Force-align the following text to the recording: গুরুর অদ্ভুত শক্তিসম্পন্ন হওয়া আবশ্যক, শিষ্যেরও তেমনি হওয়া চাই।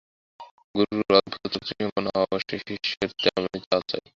গুরুর 0.75 1.11
অদ্ভুত 1.17 1.43
শক্তিসম্পন্ন 1.55 2.07
হওয়া 2.07 2.27
আবশ্যক, 2.27 2.59
শিষ্যেরও 2.67 3.13
তেমনি 3.21 3.57
হওয়া 3.63 3.81
চাই। 3.89 4.03